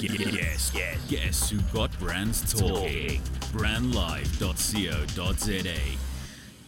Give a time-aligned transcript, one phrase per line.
[0.00, 3.20] Yes, yes, guess who got brands talking?
[3.52, 6.07] Brandlife.co.za.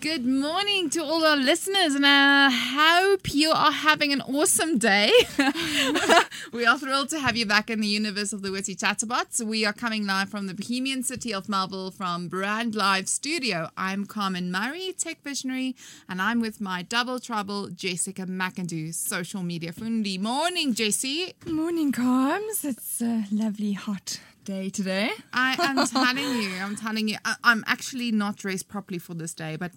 [0.01, 5.13] Good morning to all our listeners, and I hope you are having an awesome day.
[6.55, 9.43] we are thrilled to have you back in the universe of the Witty Chatterbots.
[9.43, 13.69] We are coming live from the bohemian city of Melville from Brand Live Studio.
[13.77, 15.77] I'm Carmen Murray, tech visionary,
[16.09, 20.17] and I'm with my double trouble, Jessica McIndoe, social media friendly.
[20.17, 21.35] Morning, Jessie.
[21.47, 22.65] Morning, Carms.
[22.65, 25.11] It's a lovely hot day today.
[25.35, 29.35] I am telling you, I'm telling you, I, I'm actually not dressed properly for this
[29.35, 29.73] day, but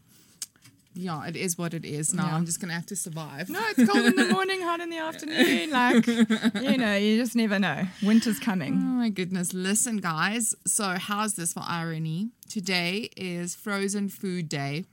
[0.96, 2.28] yeah, it is what it is now.
[2.28, 2.36] Yeah.
[2.36, 3.50] I'm just gonna have to survive.
[3.50, 5.70] No, it's cold in the morning, hot in the afternoon.
[5.72, 7.86] Like, you know, you just never know.
[8.04, 8.74] Winter's coming.
[8.74, 9.54] Oh my goodness.
[9.54, 10.56] Listen, guys.
[10.68, 12.30] So, how's this for irony?
[12.50, 14.86] Today is Frozen Food Day.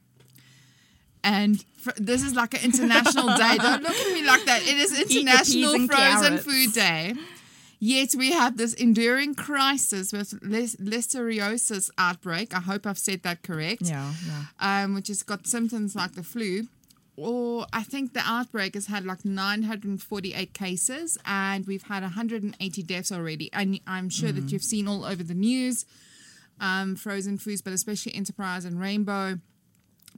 [1.23, 3.59] And fr- this is like an international day.
[3.59, 4.63] Don't look at me like that.
[4.63, 6.39] It is International Frozen.
[6.39, 7.15] Food Day.
[7.83, 12.55] Yet we have this enduring crisis with lis- listeriosis outbreak.
[12.55, 13.83] I hope I've said that correct.
[13.83, 14.85] Yeah, yeah.
[14.85, 16.69] Um, which has got symptoms like the flu.
[17.17, 23.11] Or I think the outbreak has had like 948 cases and we've had 180 deaths
[23.11, 23.51] already.
[23.53, 25.87] And I'm sure that you've seen all over the news
[26.61, 29.39] um, frozen foods, but especially Enterprise and Rainbow,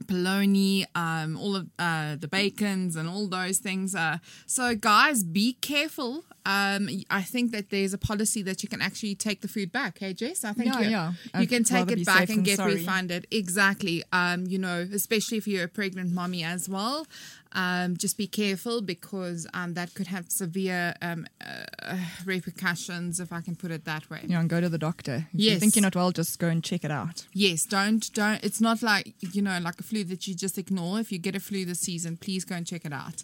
[0.07, 3.95] bologna, um, all of uh, the bacons and all those things.
[3.95, 6.23] Uh, so, guys, be careful.
[6.45, 9.99] Um, I think that there's a policy that you can actually take the food back.
[9.99, 11.09] Hey, Jess, I think Yeah, you, yeah.
[11.11, 12.75] you I'd can take it back and get sorry.
[12.75, 13.27] refunded.
[13.31, 14.03] Exactly.
[14.11, 17.07] Um, you know, especially if you're a pregnant mommy as well.
[17.53, 23.41] Um, just be careful because um, that could have severe um, uh, repercussions, if I
[23.41, 24.21] can put it that way.
[24.25, 25.27] Yeah, and go to the doctor.
[25.33, 27.27] If you think you're not well, just go and check it out.
[27.33, 28.43] Yes, don't don't.
[28.43, 30.99] It's not like you know, like a flu that you just ignore.
[30.99, 33.23] If you get a flu this season, please go and check it out.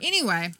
[0.00, 0.52] Anyway,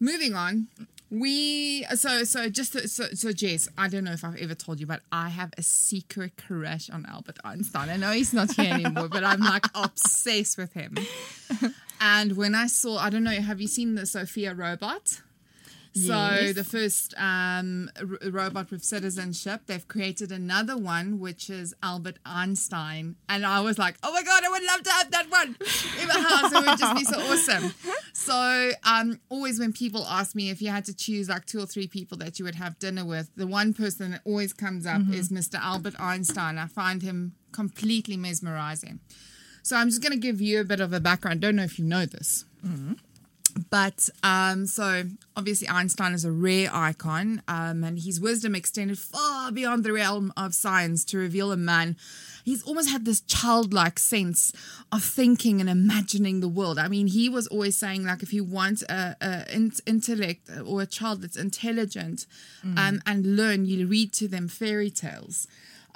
[0.00, 0.68] moving on.
[1.10, 4.86] We so so just so, so Jess, I don't know if I've ever told you,
[4.86, 7.90] but I have a secret crush on Albert Einstein.
[7.90, 10.96] I know he's not here anymore, but I'm like obsessed with him.
[12.00, 15.20] And when I saw, I don't know, have you seen the Sophia robot?
[15.96, 16.56] So Yes.
[16.56, 23.14] the first um, r- robot with citizenship, they've created another one, which is Albert Einstein,
[23.28, 25.56] and I was like, "Oh my god, I would love to have that one
[26.00, 26.52] in my house.
[26.52, 27.74] It would just be so awesome."
[28.16, 31.66] So, um, always when people ask me if you had to choose like two or
[31.66, 35.02] three people that you would have dinner with, the one person that always comes up
[35.12, 35.56] is Mr.
[35.60, 36.56] Albert Einstein.
[36.56, 39.00] I find him completely mesmerizing.
[39.64, 41.40] So I'm just going to give you a bit of a background.
[41.40, 42.44] Don't know if you know this.
[43.70, 45.04] But um, so
[45.36, 50.32] obviously Einstein is a rare icon, um, and his wisdom extended far beyond the realm
[50.36, 51.96] of science to reveal a man.
[52.44, 54.52] He's almost had this childlike sense
[54.90, 56.78] of thinking and imagining the world.
[56.78, 60.82] I mean, he was always saying like, if you want a, a in- intellect or
[60.82, 62.26] a child that's intelligent
[62.76, 65.46] um, and learn, you read to them fairy tales.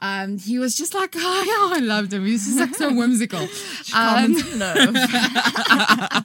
[0.00, 2.24] Um, he was just like, oh, I loved him.
[2.24, 3.40] He was just like so whimsical.
[3.40, 3.48] Um,
[3.92, 6.24] Carmen's in love.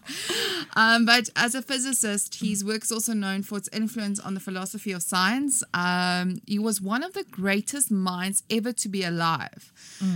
[0.76, 4.40] um, but as a physicist, his work is also known for its influence on the
[4.40, 5.64] philosophy of science.
[5.74, 9.72] Um, he was one of the greatest minds ever to be alive.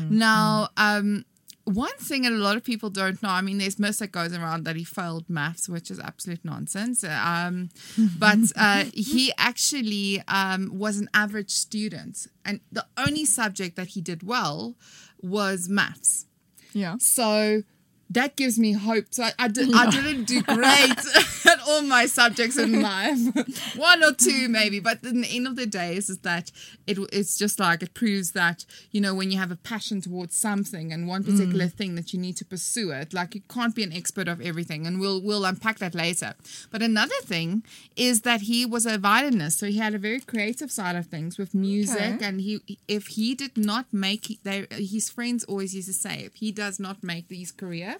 [0.09, 1.25] Now, um,
[1.67, 4.33] one thing that a lot of people don't know, I mean, there's myth that goes
[4.33, 7.03] around that he failed maths, which is absolute nonsense.
[7.03, 7.69] Um,
[8.17, 14.01] but uh, he actually um, was an average student, and the only subject that he
[14.01, 14.75] did well
[15.21, 16.25] was maths.
[16.73, 16.95] yeah.
[16.99, 17.63] So
[18.09, 19.05] that gives me hope.
[19.11, 20.97] So I, I, did, I didn't do great
[21.45, 23.19] at all my subjects in life.
[23.75, 26.51] One or two maybe, but in the end of the day is, is that
[26.85, 30.35] it, it's just like it proves that, you know, when you have a passion towards
[30.35, 31.73] something and one particular mm.
[31.73, 34.87] thing that you need to pursue it, like you can't be an expert of everything
[34.87, 36.33] and we'll, we'll unpack that later.
[36.71, 37.63] But another thing
[37.95, 39.59] is that he was a violinist.
[39.59, 42.25] So he had a very creative side of things with music Okay.
[42.25, 46.35] and he if he did not make they his friends always used to say if
[46.35, 47.96] he does not make his career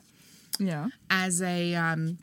[0.60, 0.88] Yeah.
[1.10, 2.18] as a um,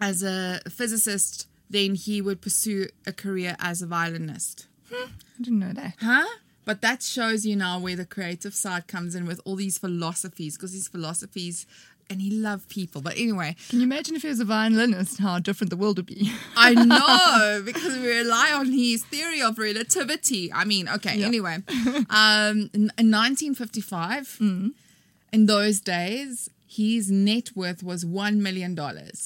[0.00, 5.06] as a physicist then he would pursue a career as a violinist I
[5.42, 5.94] didn't know that.
[6.00, 6.26] huh
[6.64, 10.56] but that shows you now where the creative side comes in with all these philosophies
[10.56, 11.66] because these philosophies
[12.10, 15.38] and he loved people but anyway Can you imagine if he was a violinist, how
[15.40, 16.32] different the world would be?
[16.56, 20.50] I know because we rely on his theory of relativity.
[20.50, 21.26] I mean, okay, Yeah.
[21.26, 21.58] anyway.
[22.08, 28.78] Um, in, in 1955, in those days, his net worth was $1 million.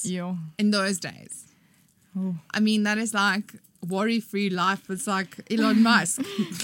[0.03, 0.37] Yo.
[0.57, 1.45] In those days.
[2.17, 2.35] Oh.
[2.53, 3.53] I mean, that is like
[3.87, 6.21] worry-free life is like Elon Musk.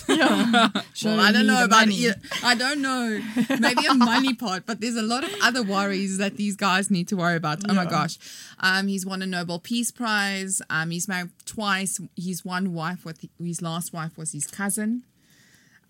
[0.07, 0.69] yeah.
[1.03, 2.07] well, I don't know about money.
[2.43, 3.21] I don't know.
[3.59, 7.09] Maybe a money part, but there's a lot of other worries that these guys need
[7.09, 7.69] to worry about.
[7.69, 8.17] Oh my gosh.
[8.59, 10.61] Um, he's won a Nobel Peace Prize.
[10.69, 11.99] Um, he's married twice.
[12.15, 15.03] He's one wife with his last wife was his cousin.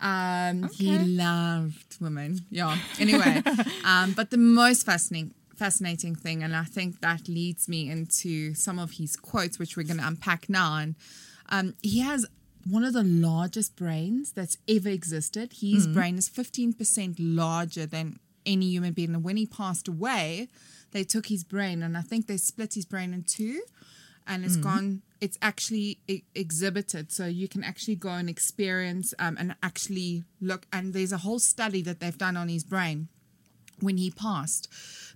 [0.00, 2.40] Um, he loved women.
[2.50, 2.76] Yeah.
[2.98, 3.42] Anyway,
[3.84, 8.78] um, but the most fascinating fascinating thing, and I think that leads me into some
[8.78, 10.78] of his quotes, which we're going to unpack now.
[10.78, 10.94] And
[11.50, 12.26] um, he has
[12.68, 15.52] one of the largest brains that's ever existed.
[15.60, 19.14] His brain is 15% larger than any human being.
[19.14, 20.48] And when he passed away,
[20.92, 23.60] they took his brain and I think they split his brain in two
[24.26, 27.12] and it's gone, it's actually e- exhibited.
[27.12, 30.66] So you can actually go and experience um, and actually look.
[30.72, 33.08] And there's a whole study that they've done on his brain
[33.80, 34.68] when he passed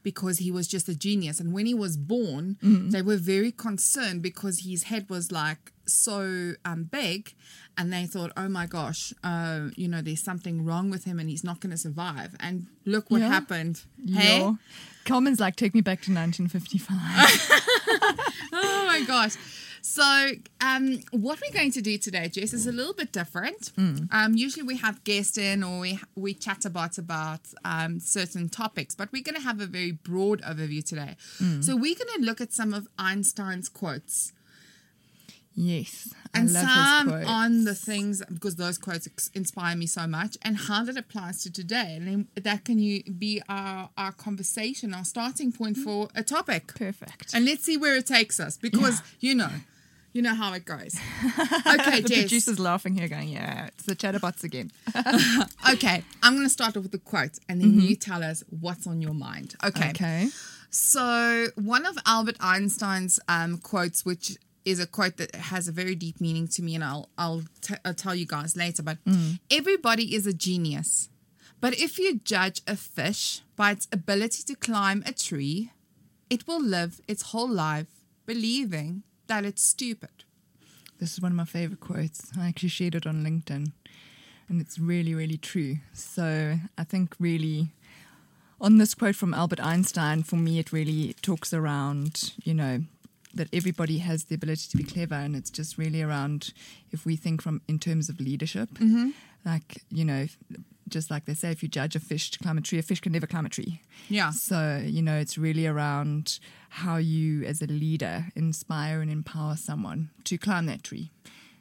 [0.03, 1.39] because he was just a genius.
[1.41, 6.53] And when he was born, they were very concerned because his head was like so
[6.65, 7.35] um, big.
[7.77, 11.29] And they thought, oh my gosh, uh, you know, there's something wrong with him and
[11.29, 12.37] he's not going to survive.
[12.41, 13.29] And look what Yeah.
[13.29, 13.83] happened.
[14.07, 14.39] Hey?
[14.41, 14.55] Yeah.
[15.05, 17.61] Carmen's like, take me back to 1955.
[18.57, 19.35] Oh my gosh.
[19.94, 23.70] So, um, what we're going to do today, Jess, is a little bit different.
[24.11, 28.96] Um, usually we have guests in or we, we chat about about um, certain topics,
[28.96, 31.14] but we're going to have a very broad overview today.
[31.61, 34.32] So, we're going to look at some of Einstein's quotes
[35.55, 36.12] yes.
[36.35, 40.82] I and some on the things because those quotes inspire me so much and how
[40.82, 41.94] that applies to today.
[41.97, 46.75] And then that can you be our, our conversation, our starting point for a topic.
[46.75, 47.32] Perfect.
[47.32, 49.50] And let's see where it takes us because you know,
[50.14, 50.96] you know how it goes.
[51.66, 52.19] Okay, the Jess.
[52.20, 54.70] producer's laughing here, going, "Yeah, it's the chatterbots again."
[55.75, 58.87] Okay, I'm going to start off with a quote, and then you tell us what's
[58.87, 59.56] on your mind.
[59.64, 59.90] Okay.
[59.90, 60.28] Okay.
[60.70, 65.94] So one of Albert Einstein's um, quotes, which is a quote that has a very
[65.94, 68.82] deep meaning to me, and I'll I'll, t- I'll tell you guys later.
[68.82, 68.99] But
[69.50, 71.08] everybody is a genius,
[71.61, 75.70] but if you judge a fish by its ability to climb a tree,
[76.31, 77.88] it will live its whole life
[78.26, 80.25] believing that it's stupid.
[80.99, 82.31] This is one of my favorite quotes.
[82.38, 83.73] I actually shared it on LinkedIn,
[84.49, 85.79] and it's really, really true.
[85.93, 87.71] So I think really
[88.61, 92.85] on this quote from Albert Einstein, for me, it really talks around, you know,
[93.35, 96.53] that everybody has the ability to be clever, and it's just really around
[96.93, 99.11] if we think from in terms of leadership, mm-hmm.
[99.44, 100.26] like you know,
[100.89, 103.01] just like they say, if you judge a fish to climb a tree, a fish
[103.01, 103.81] can never climb a tree.
[104.09, 104.31] Yeah.
[104.31, 106.39] So, you know, it's really around
[106.69, 111.11] how you, as a leader, inspire and empower someone to climb that tree.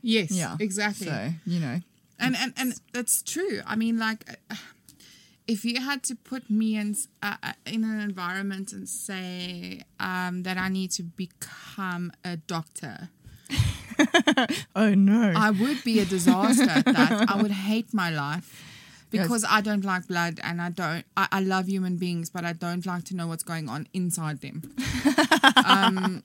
[0.02, 0.32] Yes.
[0.32, 0.58] Yeah.
[0.60, 1.08] Exactly.
[1.08, 1.80] So, you know,
[2.20, 3.62] and and and that's true.
[3.66, 4.24] I mean, like,
[5.48, 10.44] if you had to put me in uh, uh, in an environment and say um,
[10.44, 13.10] that I need to become a doctor,
[14.76, 15.34] oh no.
[15.36, 17.30] I would be a disaster at that.
[17.30, 18.70] I would hate my life.
[19.14, 19.24] Yes.
[19.24, 22.54] Because I don't like blood and I don't, I, I love human beings, but I
[22.54, 24.64] don't like to know what's going on inside them.
[25.66, 26.24] um,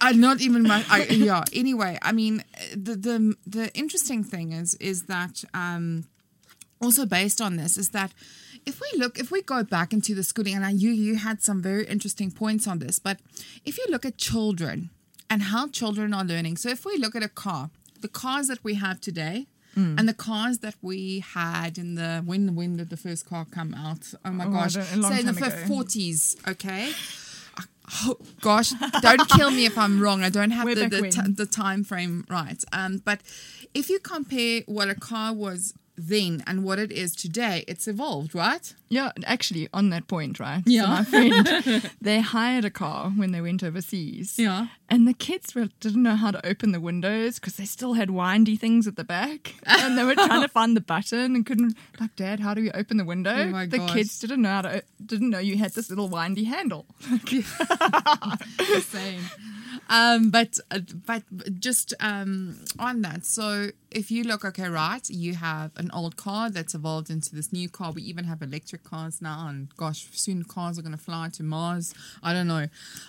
[0.00, 1.44] I not even my, I, yeah.
[1.52, 6.06] Anyway, I mean, the the the interesting thing is is that um,
[6.80, 8.12] also based on this is that
[8.66, 11.42] if we look if we go back into the schooling and I, you you had
[11.42, 13.18] some very interesting points on this but
[13.64, 14.90] if you look at children
[15.30, 17.70] and how children are learning so if we look at a car
[18.00, 22.54] the cars that we have today and the cars that we had in the when
[22.56, 24.12] when did the first car come out?
[24.24, 24.74] Oh my Oh, gosh.
[24.74, 26.92] don't- a long say in the 40s okay?
[28.04, 28.70] Oh, gosh
[29.00, 30.22] don't kill me if i'm wrong.
[30.22, 32.62] I don't have Way the the, ti- the time frame right.
[32.72, 33.20] Um but
[33.72, 38.34] if you compare what a car was then and what it is today it's evolved
[38.34, 40.62] right yeah, actually, on that point, right?
[40.64, 40.82] Yeah.
[40.82, 44.38] So my friend, they hired a car when they went overseas.
[44.38, 44.68] Yeah.
[44.88, 48.10] And the kids were, didn't know how to open the windows because they still had
[48.10, 49.54] windy things at the back.
[49.66, 52.70] And they were trying to find the button and couldn't, like, Dad, how do we
[52.72, 53.34] open the window?
[53.34, 53.92] Oh my the gosh.
[53.92, 56.86] kids didn't know how to, didn't know you had this little windy handle.
[58.80, 59.20] Same.
[59.90, 61.22] Um, but uh, but
[61.60, 66.50] just um, on that, so if you look, okay, right, you have an old car
[66.50, 67.92] that's evolved into this new car.
[67.92, 71.42] We even have electric cars now, and gosh, soon cars are going to fly to
[71.42, 71.94] Mars.
[72.22, 72.66] I don't know.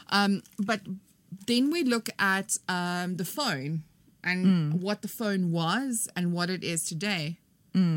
[0.10, 0.82] Um, but
[1.48, 3.84] then we look at um, the phone
[4.24, 7.38] and what the phone was and what it is today,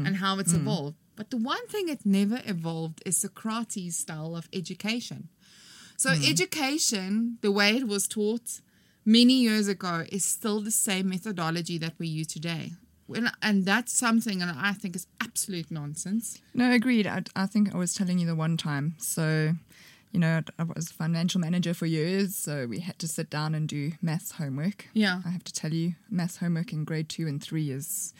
[0.06, 0.96] and how it's evolved.
[1.16, 5.28] But the one thing it never evolved is Socrates' style of education.
[5.96, 8.60] So education, the way it was taught
[9.04, 12.72] many years ago, is still the same methodology that we use today.
[13.06, 16.40] When, and that's something that I think is absolute nonsense.
[16.54, 17.06] No, agreed.
[17.06, 18.94] I, I think I was telling you the one time.
[18.98, 19.54] So,
[20.12, 23.68] you know, I was financial manager for years, so we had to sit down and
[23.68, 24.88] do maths homework.
[24.94, 25.20] Yeah.
[25.26, 28.14] I have to tell you, maths homework in grade two and three is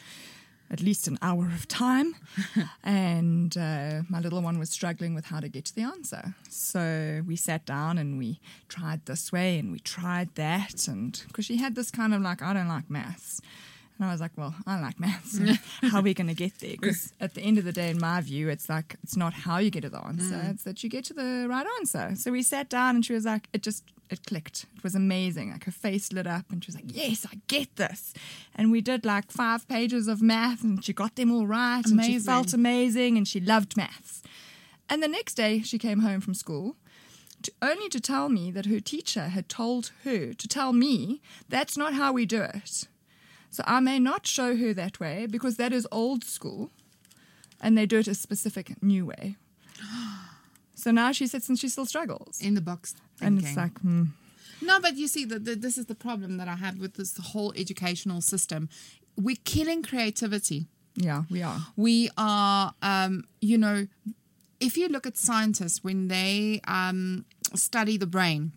[0.73, 2.15] at least an hour of time.
[2.83, 6.33] and uh, my little one was struggling with how to get to the answer.
[6.49, 10.87] So we sat down and we tried this way and we tried that.
[10.87, 13.39] And because she had this kind of like, I don't like maths.
[13.99, 15.39] And I was like, well, I like maths.
[15.83, 16.71] how are we going to get there?
[16.71, 19.59] Because at the end of the day, in my view, it's like, it's not how
[19.59, 22.15] you get to the answer, it's that you get to the right answer.
[22.15, 24.65] So we sat down and she was like, it just, it clicked.
[24.75, 25.51] It was amazing.
[25.51, 28.13] Like her face lit up and she was like, yes, I get this.
[28.55, 31.85] And we did like five pages of math and she got them all right.
[31.85, 34.21] And she felt amazing and she loved maths.
[34.89, 36.75] And the next day she came home from school
[37.41, 41.77] to, only to tell me that her teacher had told her to tell me that's
[41.77, 42.87] not how we do it.
[43.49, 46.71] So I may not show her that way because that is old school
[47.61, 49.35] and they do it a specific new way.
[50.83, 52.41] So now she sits and she still struggles.
[52.41, 54.03] In the box And it's like, hmm,
[54.61, 57.17] No, but you see, the, the, this is the problem that I have with this
[57.17, 58.67] whole educational system.
[59.15, 60.67] We're killing creativity.
[60.95, 61.59] yeah, we are.
[61.77, 63.87] We are, um, you know,
[64.59, 67.25] if you look at scientists when they um,
[67.55, 68.51] study the brain,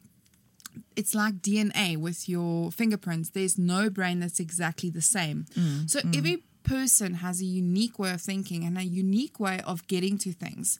[0.96, 3.30] it's like DNA with your fingerprints.
[3.30, 5.46] There's no brain that's exactly the same.
[5.86, 6.42] so every
[6.74, 10.78] person has a unique way of thinking and a unique way of getting to things.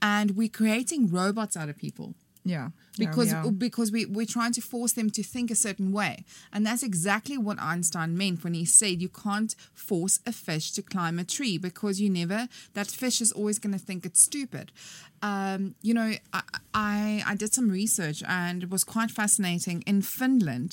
[0.00, 2.08] And we're creating robots out of people
[2.44, 2.68] Yeah.
[2.96, 3.50] Yeah, because we are.
[3.66, 6.14] because we, we're trying to force them to think a certain way
[6.52, 9.52] and that's exactly what einstein meant when he said you can't
[9.88, 12.40] force a fish to climb a tree because you never
[12.76, 14.66] that fish is always going to think it's stupid
[15.30, 16.42] um, you know I,
[16.90, 20.70] I i did some research and it was quite fascinating in finland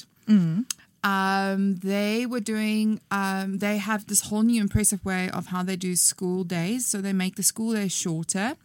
[1.03, 5.75] um, they were doing um, they have this whole new impressive way of how they
[5.75, 6.85] do school days.
[6.85, 8.55] So they make the school days shorter.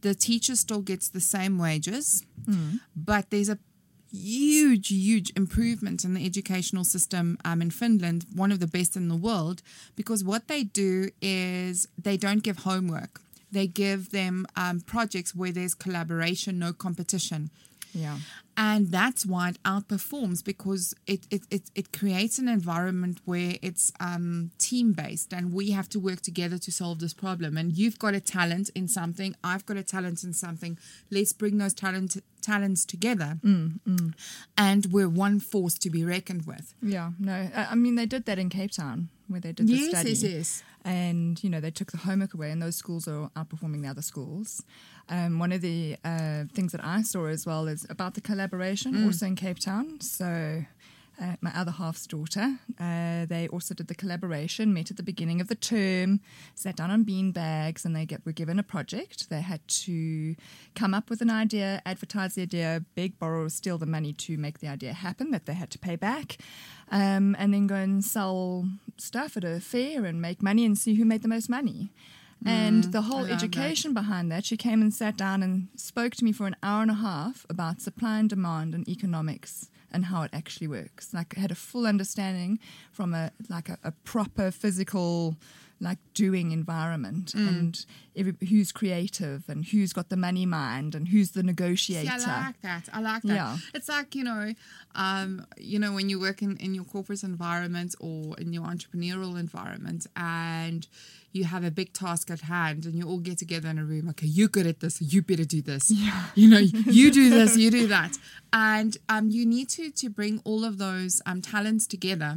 [0.00, 2.24] The teacher still gets the same wages
[2.94, 3.58] but there's a
[4.12, 9.08] huge huge improvement in the educational system um, in finland one of the best in
[9.08, 9.62] the world
[9.96, 13.20] because what they do is they don't give homework.
[13.50, 17.50] They give them um, projects where there's collaboration no competition
[17.94, 18.18] yeah.
[18.56, 23.92] and that's why it outperforms because it it, it, it creates an environment where it's
[24.00, 27.98] um, team based and we have to work together to solve this problem and you've
[27.98, 30.76] got a talent in something i've got a talent in something
[31.10, 33.38] let's bring those talent talents together
[34.56, 37.48] and we're one force to be reckoned with Yeah, no.
[37.54, 40.10] I mean, they did that in Cape Town where they did the Yes, study.
[40.10, 40.62] yes, yes.
[40.84, 44.02] And, you know, they took the homework away, and those schools are outperforming the other
[44.02, 44.62] schools.
[45.08, 48.94] Um, one of the uh, things that I saw as well is about the collaboration,
[48.94, 49.06] Mm.
[49.06, 50.00] also in Cape Town.
[50.00, 50.64] So,
[51.20, 55.40] uh, my other half's daughter, uh, they also did the collaboration, met at the beginning
[55.40, 56.20] of the term,
[56.56, 59.28] sat down on bean bags, and they get, were given a project.
[59.30, 60.34] They had to
[60.74, 64.36] come up with an idea, advertise the idea, beg, borrow, or steal the money to
[64.38, 66.38] make the idea happen that they had to pay back,
[66.90, 70.94] um, and then go and sell stuff at a fair and make money and see
[70.94, 71.92] who made the most money.
[72.44, 73.34] And the whole Mm, love that.
[73.44, 76.82] education behind that, she came and sat down and spoke to me for an hour
[76.82, 81.14] and a half about supply and demand and economics and how it actually works.
[81.14, 82.58] Like I had a full understanding
[82.92, 85.36] from a like a, a proper physical
[85.88, 87.48] like doing environment Mm.
[87.48, 87.86] and
[88.16, 92.18] every, who's creative and who's got the money mind and who's the negotiator.
[92.18, 92.84] See, I like that.
[92.92, 93.34] I like that.
[93.34, 93.56] Yeah.
[93.76, 94.44] It's like, you know,
[94.94, 99.38] um, you know, when you work in, in your corporate environment or in your entrepreneurial
[99.38, 100.86] environment and
[101.32, 104.08] you have a big task at hand and you all get together in a room,
[104.10, 105.90] okay, you're good at this, you better do this.
[105.90, 106.24] Yeah.
[106.34, 106.58] You know,
[107.00, 108.16] you do this, you do that.
[108.52, 112.32] And um, you need to to bring all of those um, talents together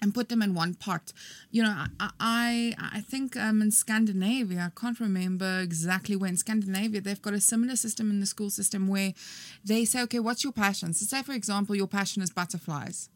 [0.00, 1.12] and put them in one pot.
[1.50, 6.36] You know, I I, I think um, in Scandinavia, I can't remember exactly when.
[6.36, 9.14] Scandinavia, they've got a similar system in the school system where
[9.64, 10.92] they say, okay, what's your passion?
[10.92, 13.08] So, say for example, your passion is butterflies.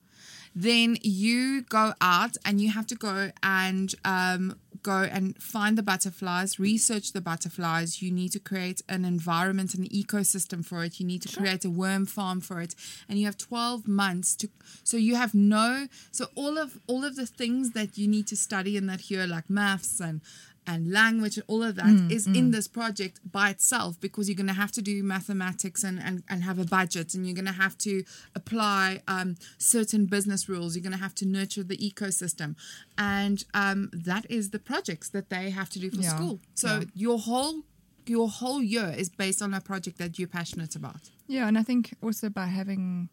[0.54, 5.82] Then you go out and you have to go and um, go and find the
[5.82, 8.02] butterflies, research the butterflies.
[8.02, 11.00] You need to create an environment, an ecosystem for it.
[11.00, 12.74] You need to create a worm farm for it,
[13.08, 14.48] and you have twelve months to.
[14.84, 15.88] So you have no.
[16.10, 19.26] So all of all of the things that you need to study in that here,
[19.26, 20.20] like maths and
[20.66, 24.46] and language and all of that is in this project by itself because you're going
[24.46, 27.52] to have to do mathematics and, and, and have a budget and you're going to
[27.52, 30.76] have to apply um, certain business rules.
[30.76, 32.56] You're going to have to nurture the ecosystem.
[32.98, 36.40] And um, that is the projects that they have to do for Yeah, school.
[36.54, 36.84] So yeah.
[36.94, 37.62] your whole
[38.06, 41.10] your whole year is based on a project that you're passionate about.
[41.26, 43.08] Yeah, and I think also by having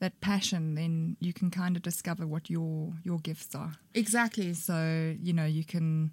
[0.00, 3.72] that passion, then you can kind of discover what your your gifts are.
[3.94, 4.52] exactly.
[4.54, 6.10] So you know you can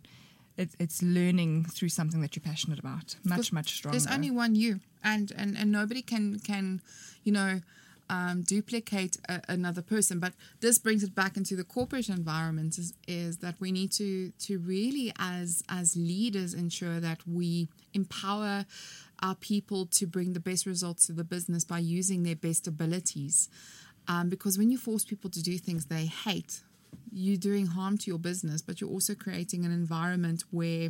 [0.58, 3.16] it's it's learning through something that you're passionate about.
[3.24, 3.98] Much much stronger.
[3.98, 6.82] There's only one you, and and and nobody can can,
[7.24, 7.62] you know,
[8.10, 10.20] um, duplicate a, another person.
[10.20, 12.78] But this brings it back into the corporate environment.
[12.78, 18.66] Is, is that we need to to really as as leaders ensure that we empower
[19.24, 23.50] our people to bring the best results to the business by using their best abilities.
[24.08, 26.62] Um, because when you force people to do things they hate,
[27.12, 30.90] you're doing harm to your business, but you're also creating an environment where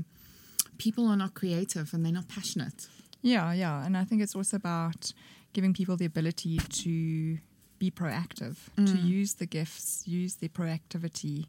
[0.78, 2.88] people are not creative and they're not passionate.
[3.22, 3.86] Yeah, yeah.
[3.86, 5.14] And I think it's also about
[5.54, 7.38] giving people the ability to
[7.80, 9.06] be proactive, to mm.
[9.06, 11.48] use the gifts, use their proactivity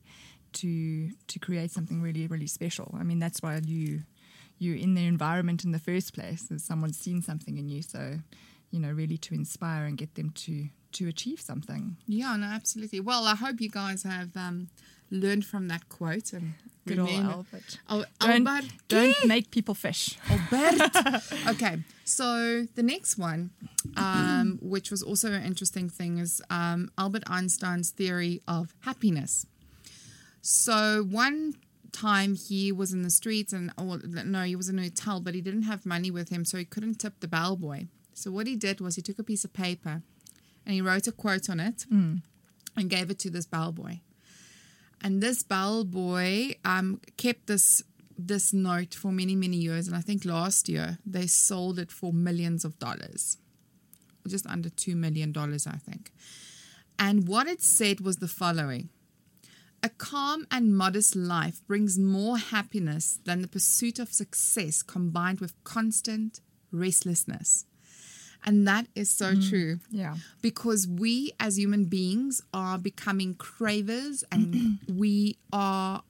[0.55, 2.95] to to create something really, really special.
[2.99, 4.03] I mean that's why you
[4.59, 7.83] you're in the environment in the first place, is someone's seen something in you.
[7.83, 8.21] So,
[8.73, 11.97] you know, really to inspire and get them to to achieve something.
[12.07, 13.01] Yeah, no, absolutely.
[13.01, 14.69] Well, I hope you guys have um,
[15.11, 16.55] learned from that quote and
[16.87, 17.79] Good old Albert.
[17.89, 18.71] Al- Don't, Albert.
[18.89, 20.19] don't make people fish.
[20.29, 21.23] Albert.
[21.49, 23.51] okay, so the next one,
[23.97, 29.47] um, which was also an interesting thing, is um, Albert Einstein's theory of happiness.
[30.41, 31.55] So one
[31.93, 35.35] time he was in the streets and or, no, he was in a hotel, but
[35.35, 37.87] he didn't have money with him, so he couldn't tip the bellboy.
[38.15, 40.03] So what he did was he took a piece of paper
[40.65, 41.85] and he wrote a quote on it
[42.77, 43.99] and gave it to this bellboy.
[45.03, 47.83] And this bellboy um, kept this
[48.19, 52.13] this note for many many years, and I think last year they sold it for
[52.13, 53.39] millions of dollars,
[54.29, 56.13] just under two million dollars, I think.
[56.99, 58.91] And what it said was the following:
[59.83, 65.65] A calm and modest life brings more happiness than the pursuit of success combined with
[65.65, 66.41] constant
[66.71, 67.67] restlessness.
[68.45, 69.49] And that is so mm.
[69.49, 70.17] true Yeah.
[70.41, 76.03] because we as human beings are becoming cravers and we are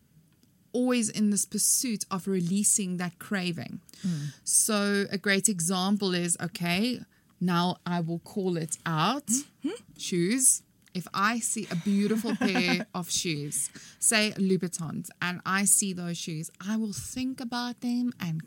[0.73, 3.81] always in this pursuit of releasing that craving.
[4.07, 4.33] Mm.
[4.45, 7.01] So, a great example is okay,
[7.41, 9.71] now I will call it out mm-hmm.
[9.99, 10.63] shoes.
[10.95, 16.51] If I see a beautiful pair of shoes, say Louboutins, and I see those shoes,
[16.67, 18.43] I will think about them and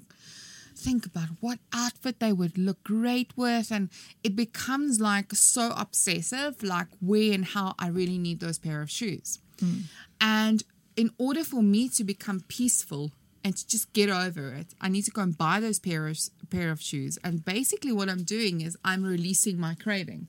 [0.86, 3.89] think about what outfit they would look great with and
[4.27, 8.89] it becomes like so obsessive like where and how i really need those pair of
[9.00, 9.82] shoes mm.
[10.22, 10.58] and
[10.96, 13.04] in order for me to become peaceful
[13.43, 16.17] and to just get over it i need to go and buy those pair of,
[16.56, 20.24] pair of shoes and basically what i'm doing is i'm releasing my craving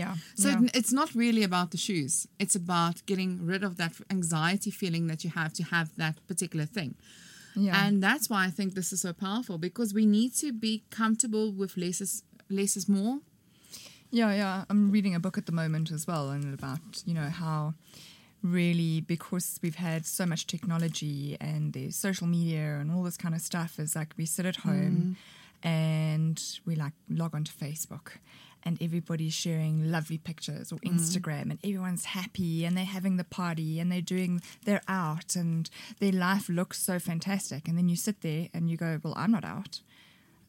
[0.00, 0.14] Yeah.
[0.42, 0.78] so yeah.
[0.78, 2.14] it's not really about the shoes.
[2.38, 6.66] It's about getting rid of that anxiety feeling that you have to have that particular
[6.76, 6.94] thing.
[7.54, 7.86] Yeah.
[7.86, 11.52] And that's why I think this is so powerful because we need to be comfortable
[11.52, 13.18] with less is, less is more.
[14.10, 14.64] Yeah, yeah.
[14.68, 17.74] I'm reading a book at the moment as well, and about you know how
[18.42, 23.34] really because we've had so much technology and the social media and all this kind
[23.34, 25.16] of stuff is like we sit at home
[25.64, 25.66] mm.
[25.68, 28.18] and we like log onto Facebook
[28.64, 30.92] and everybody's sharing lovely pictures or mm.
[30.92, 35.70] Instagram and everyone's happy and they're having the party and they're doing they're out and
[36.00, 37.68] their life looks so fantastic.
[37.68, 39.80] And then you sit there and you go well I'm not out.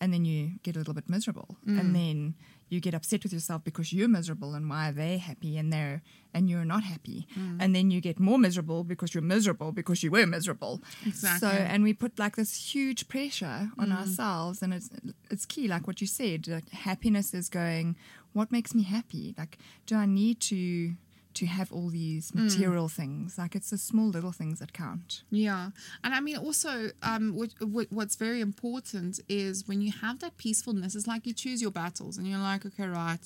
[0.02, 1.56] And then you get a little bit miserable.
[1.66, 1.94] And mm.
[1.94, 2.34] then
[2.74, 6.02] you get upset with yourself because you're miserable and why are they happy and they're
[6.34, 7.28] and you're not happy.
[7.38, 7.58] Mm.
[7.60, 10.82] And then you get more miserable because you're miserable because you were miserable.
[11.06, 11.48] Exactly.
[11.48, 14.00] so and we put like this huge pressure on mm.
[14.00, 14.90] ourselves and it's
[15.30, 17.96] it's key like what you said like happiness is going
[18.34, 19.36] what makes me happy?
[19.38, 20.96] Like do i need to
[21.36, 25.70] to have all these material things like it's the small little things that count Yeah,
[26.04, 30.38] and I mean also, um, what, what, what's very important is when you have that
[30.38, 30.96] peacefulness.
[30.96, 33.20] It's like you choose your battles, and you're like, okay, right,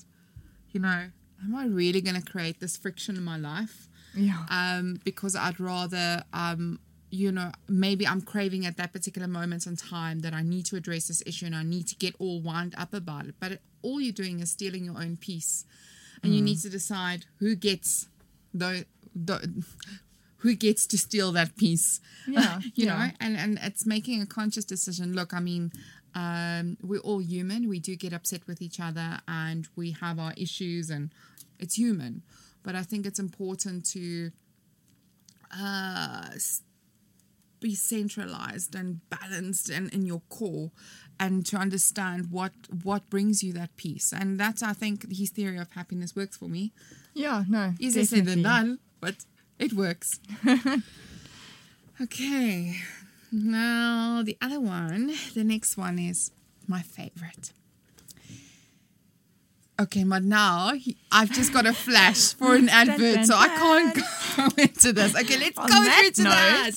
[0.72, 1.10] you know,
[1.44, 3.88] am I really going to create this friction in my life?
[4.16, 9.66] yeah um, because I'd rather, um, you know, maybe I'm craving at that particular moment
[9.68, 12.42] in time that I need to address this issue and I need to get all
[12.42, 13.36] wound up about it.
[13.40, 15.66] But all you're doing is stealing your own peace,
[16.24, 18.08] and you need to decide who gets
[18.54, 19.64] the the.
[20.42, 22.00] Who gets to steal that peace?
[22.28, 22.98] Yeah, you yeah.
[22.98, 25.14] know, and and it's making a conscious decision.
[25.14, 25.72] Look, I mean,
[26.14, 27.68] um, we're all human.
[27.70, 31.12] We do get upset with each other, and we have our issues, and
[31.58, 32.22] it's human.
[32.64, 34.32] But I think it's important to
[35.58, 36.30] uh,
[37.60, 40.72] be centralized and balanced and in your core
[41.20, 42.52] and to understand what
[42.84, 44.12] what brings you that peace.
[44.14, 46.72] And that's i think his theory of happiness works for me.
[47.14, 49.16] Yeah no easier said than done but
[49.60, 50.20] it works.
[52.00, 52.76] Okay
[53.32, 56.32] now the other one the next one is
[56.68, 57.52] my favorite
[59.80, 63.48] Okay, but now he- I've just got a flash for an advert, dun, so I
[63.48, 63.96] can't
[64.56, 65.16] go into this.
[65.16, 66.72] Okay, let's On go that through to that.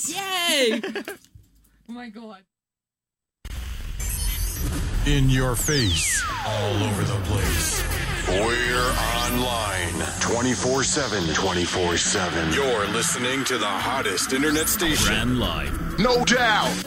[0.51, 0.83] Yay!
[1.89, 2.39] Oh my god.
[5.07, 7.83] In your face, all over the place.
[8.29, 8.93] We're
[9.27, 11.35] online 24 7.
[11.35, 12.53] 24 7.
[12.53, 15.07] You're listening to the hottest internet station.
[15.07, 15.99] Brand Live.
[15.99, 16.85] No doubt.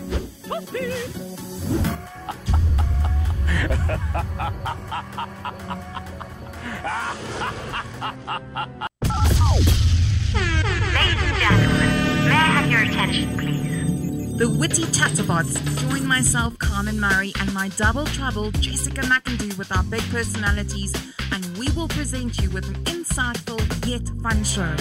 [3.53, 3.69] Ladies
[11.21, 11.89] and gentlemen,
[12.27, 14.37] may I have your attention, please?
[14.37, 19.83] The witty chatterbots join myself, Carmen Murray, and my double trouble, Jessica McIntyre, with our
[19.83, 20.91] big personalities,
[21.31, 24.75] and we will present you with an insightful yet fun show.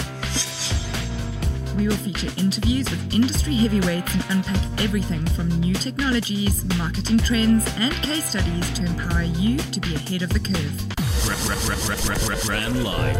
[1.77, 7.65] We will feature interviews with industry heavyweights and unpack everything from new technologies, marketing trends,
[7.77, 10.87] and case studies to empower you to be ahead of the curve.
[11.25, 13.17] Bra- bra- bra- bra- bra- bra- Brand Live.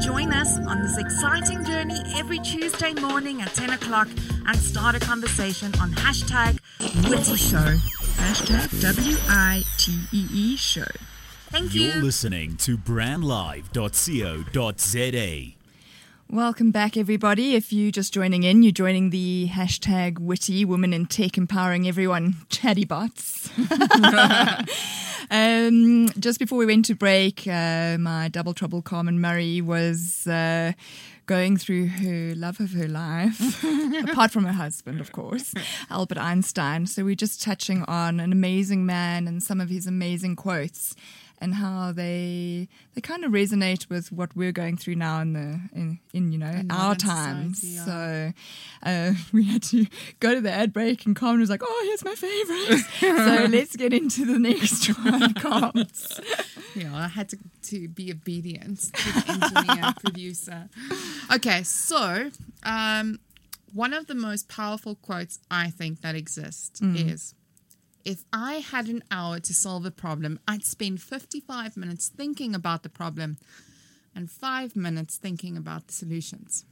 [0.00, 4.08] Join us on this exciting journey every Tuesday morning at 10 o'clock
[4.46, 6.58] and start a conversation on hashtag
[7.10, 7.76] Witty Show.
[8.16, 10.86] Hashtag W I T E E show.
[11.50, 11.82] Thank you.
[11.82, 15.59] You're listening to brandlive.co.za.
[16.32, 17.56] Welcome back, everybody.
[17.56, 22.36] If you're just joining in, you're joining the hashtag witty women in tech empowering everyone
[22.50, 23.50] chatty bots.
[25.32, 30.70] um, just before we went to break, uh, my double trouble Carmen Murray was uh,
[31.26, 33.64] going through her love of her life,
[34.08, 35.52] apart from her husband, of course,
[35.90, 36.86] Albert Einstein.
[36.86, 40.94] So we're just touching on an amazing man and some of his amazing quotes
[41.40, 45.60] and how they they kind of resonate with what we're going through now in the
[45.74, 47.62] in, in you know In our times.
[47.64, 47.84] yeah.
[47.84, 48.32] So
[48.82, 49.86] uh, we had to
[50.20, 53.76] go to the ad break, and Carmen was like, "Oh, here's my favorite." so let's
[53.76, 56.20] get into the next one, Carms.
[56.74, 60.68] Yeah, I had to, to be obedient to the engineer producer.
[61.34, 62.30] Okay, so
[62.64, 63.18] um,
[63.72, 67.34] one of the most powerful quotes I think that exist is
[68.04, 72.82] if I had an hour to solve a problem, I'd spend 55 minutes thinking about
[72.82, 73.38] the problem
[74.14, 76.64] and five minutes thinking about the solutions.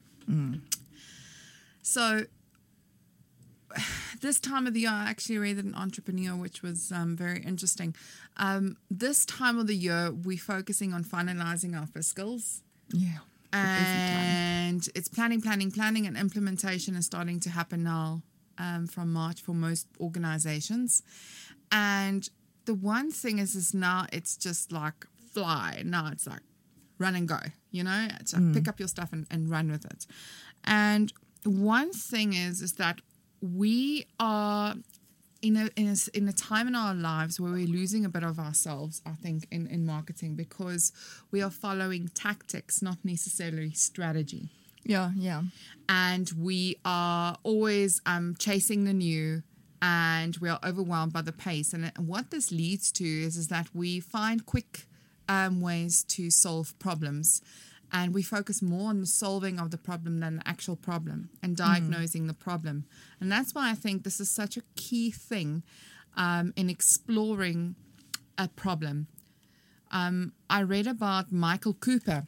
[1.82, 2.24] So
[4.20, 7.94] this time of the year, I actually read an entrepreneur, which was um, very interesting.
[8.36, 12.60] Um, this time of the year, we're focusing on finalizing our fiscals.
[12.92, 13.18] Yeah.
[13.52, 18.22] And it's planning, planning, planning, and implementation is starting to happen now
[18.58, 21.02] um, from March for most organizations.
[21.70, 22.28] And
[22.64, 25.82] the one thing is, is now it's just like fly.
[25.84, 26.42] Now it's like
[26.98, 27.38] run and go,
[27.70, 28.08] you know?
[28.20, 30.06] It's like pick up your stuff and, and run with it.
[30.64, 31.12] And
[31.44, 33.00] one thing is, is that
[33.40, 34.74] we are
[35.40, 38.24] in a, in a in a time in our lives where we're losing a bit
[38.24, 40.92] of ourselves, I think, in, in marketing because
[41.30, 44.50] we are following tactics, not necessarily strategy.
[44.84, 45.42] Yeah, yeah.
[45.88, 49.42] And we are always um, chasing the new
[49.80, 51.72] and we are overwhelmed by the pace.
[51.72, 54.86] And what this leads to is, is that we find quick
[55.28, 57.42] um, ways to solve problems.
[57.90, 61.56] And we focus more on the solving of the problem than the actual problem and
[61.56, 62.84] diagnosing the problem.
[63.18, 65.62] And that's why I think this is such a key thing
[66.16, 67.76] um, in exploring
[68.36, 69.06] a problem.
[69.90, 72.26] Um, I read about Michael Cooper.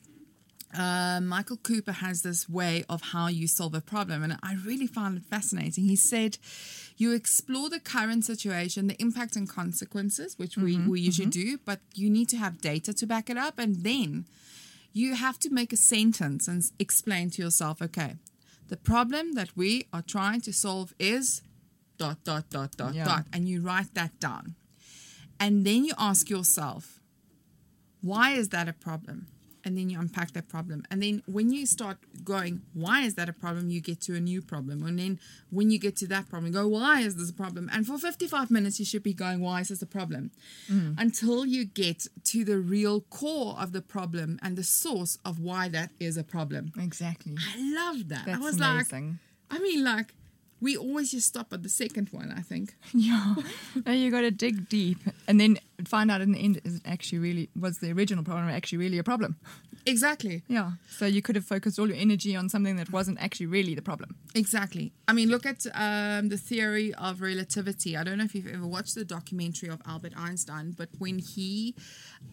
[0.77, 4.87] Uh, Michael Cooper has this way of how you solve a problem, and I really
[4.87, 5.85] found it fascinating.
[5.85, 6.39] He said,
[6.97, 11.81] You explore the current situation, the impact and consequences, which we, we usually do, but
[11.95, 14.27] you need to have data to back it up, and then
[14.93, 18.15] you have to make a sentence and explain to yourself, okay,
[18.69, 21.43] the problem that we are trying to solve is
[21.99, 23.05] dot, dot, dot, dot, Yeah.
[23.05, 24.55] dot, and you write that down.
[25.41, 27.01] And then you ask yourself,
[28.03, 29.27] why is that a problem?
[29.65, 30.85] And then you unpack that problem.
[30.91, 33.71] And then when you start going, why is that a problem?
[33.71, 34.85] You get to a new problem.
[34.85, 35.21] And then
[35.51, 37.69] when you get to that problem, you go, why is this a problem?
[37.73, 40.31] And for 55 minutes, you should be going, why is this a problem?
[40.71, 40.99] Mm.
[40.99, 45.69] Until you get to the real core of the problem and the source of why
[45.69, 46.73] that is a problem.
[46.79, 47.37] Exactly.
[47.39, 48.29] I love that.
[48.29, 49.19] I was amazing.
[49.51, 50.15] like, I mean, like,
[50.61, 52.75] we always just stop at the second one, I think.
[52.93, 53.35] Yeah.
[53.87, 56.83] no, you got to dig deep and then find out in the end is it
[56.85, 59.37] actually really was the original problem actually really a problem.
[59.87, 60.43] Exactly.
[60.49, 60.73] Yeah.
[60.91, 63.83] So you could have focused all your energy on something that wasn't actually really the
[63.83, 64.17] problem.
[64.35, 64.93] Exactly.
[65.09, 67.97] I mean, look at um, the theory of relativity.
[67.97, 71.75] I don't know if you've ever watched the documentary of Albert Einstein, but when he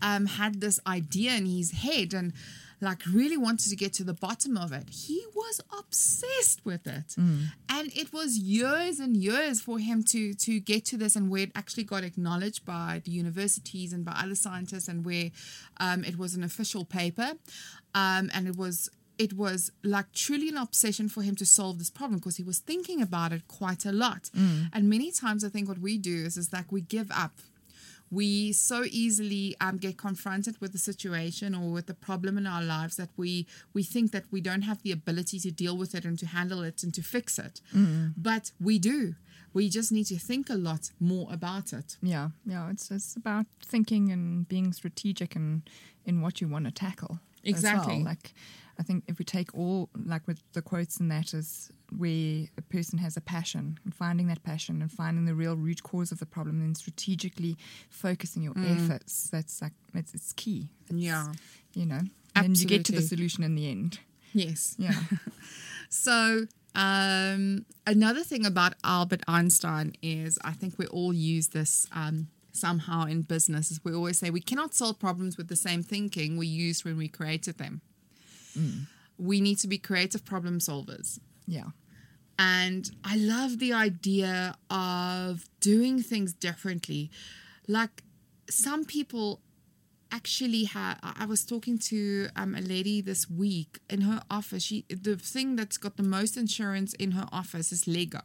[0.01, 2.33] um, had this idea in his head and
[2.79, 7.15] like really wanted to get to the bottom of it, he was obsessed with it,
[7.69, 11.43] and it was years and years for him to to get to this, and where
[11.43, 15.31] it actually got acknowledged by the universities and by other scientists, and where
[15.79, 17.31] um, it was an official paper,
[17.95, 21.89] um, and it was it was like truly an obsession for him to solve this
[21.89, 24.29] problem because he was thinking about it quite a lot.
[24.73, 27.33] And many times, I think what we do is is like we give up.
[28.11, 32.63] We so easily um, get confronted with the situation or with the problem in our
[32.63, 36.05] lives that we we think that we don't have the ability to deal with it
[36.05, 37.61] and to handle it and to fix it.
[38.15, 39.15] But we do.
[39.53, 41.97] We just need to think a lot more about it.
[42.01, 42.69] Yeah, yeah.
[42.69, 45.61] It's it's about thinking and being strategic and
[46.05, 47.19] in what you want to tackle.
[47.43, 47.95] Exactly.
[47.97, 48.03] well.
[48.05, 48.33] Like,
[48.79, 52.61] I think if we take all like with the quotes and that is where a
[52.69, 56.19] person has a passion and finding that passion and finding the real root cause of
[56.19, 57.57] the problem and strategically
[57.89, 59.29] focusing your efforts.
[59.31, 60.69] That's like it's, it's key.
[60.89, 61.31] It's, Yeah.
[61.73, 62.01] you know.
[62.35, 62.45] Absolutely.
[62.45, 63.99] And you get to the solution in the end.
[64.33, 64.75] Yes.
[64.77, 64.93] Yeah.
[65.89, 72.27] So, um, another thing about Albert Einstein is I think we all use this um,
[72.57, 73.71] somehow in business.
[73.71, 76.97] Is we always say we cannot solve problems with the same thinking we used when
[76.97, 77.81] we created them.
[79.17, 81.19] We need to be creative problem solvers.
[81.45, 81.69] yeah.
[82.39, 87.09] And I love the idea of doing things differently.
[87.67, 88.03] Like
[88.49, 89.41] some people
[90.11, 94.63] actually have, I was talking to um, a lady this week in her office.
[94.63, 98.21] She, the thing that's got the most insurance in her office is Lego.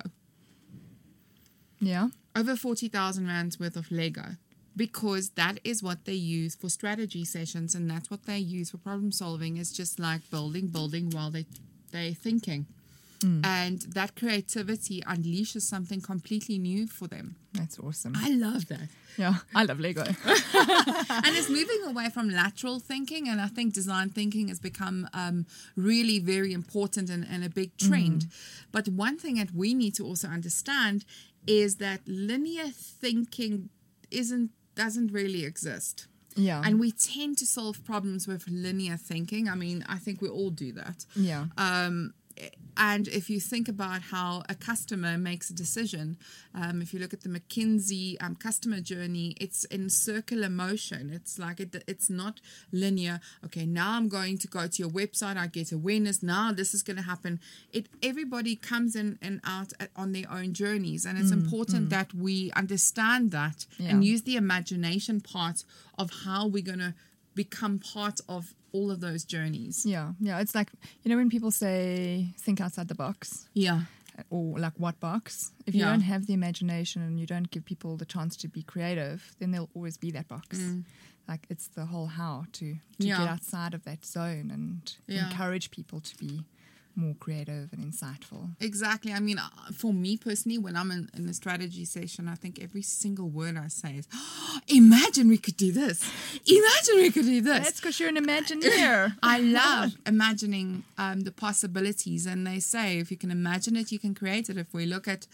[1.83, 2.09] Yeah.
[2.35, 4.37] Over 40,000 rands worth of Lego.
[4.75, 8.79] Because that is what they use for strategy sessions and that's what they use for
[8.79, 9.59] problem solving.
[9.59, 11.45] It's just like building, building while they,
[11.91, 12.67] they're thinking.
[13.45, 17.37] And that creativity unleashes something completely new for them.
[17.53, 18.15] That's awesome.
[18.17, 18.89] I love that.
[19.17, 19.35] yeah.
[19.55, 20.03] I love Lego.
[20.03, 20.17] and
[21.37, 26.19] it's moving away from lateral thinking and i think design thinking has become um, really
[26.19, 28.27] very important and, and a big trend
[28.73, 31.05] but one thing that we need to also understand
[31.47, 33.69] is that linear thinking
[34.11, 36.63] isn't doesn't really exist Yeah.
[36.65, 40.51] and we tend to solve problems with linear thinking i mean i think we all
[40.51, 41.47] do that yeah.
[41.59, 42.15] um,
[42.77, 46.17] and if you think about how a customer makes a decision,
[46.55, 51.11] um, if you look at the McKinsey um, customer journey, it's in circular motion.
[51.13, 52.41] It's like it, it's not
[52.73, 53.21] linear.
[53.45, 55.37] Okay, now I'm going to go to your website.
[55.37, 56.23] I get awareness.
[56.23, 57.41] Now this is going to happen.
[57.73, 62.15] It everybody comes in and out at, on their own journeys, and it's important that
[62.15, 65.65] we understand that and use the imagination part
[65.99, 66.95] of how we're going to
[67.35, 69.85] become part of all of those journeys.
[69.87, 70.41] Yeah, yeah.
[70.41, 70.71] It's like
[71.03, 73.83] you know when people say think outside the box, Yeah.
[74.31, 75.53] or like what box.
[75.67, 75.91] If you Yeah.
[75.91, 79.51] don't have the imagination and you don't give people the chance to be creative, then
[79.53, 80.59] there'll always be that box.
[81.29, 82.79] Like it's the whole how to to Mm.
[82.99, 83.19] Yeah.
[83.19, 85.29] get outside of that zone and Yeah.
[85.29, 86.45] encourage people to be
[86.97, 88.51] more creative and insightful.
[88.61, 89.13] Exactly.
[89.13, 92.63] I mean, uh, for me personally, when I'm in, in a strategy session, I think
[92.63, 94.09] every single word I say is,
[94.69, 96.09] imagine we could do this.
[96.47, 97.65] Imagine we could do this.
[97.65, 99.17] That's because you're an Imagineer.
[99.23, 102.27] I love imagining um, the possibilities.
[102.27, 104.57] And they say if you can imagine it, you can create it.
[104.57, 105.27] If we look at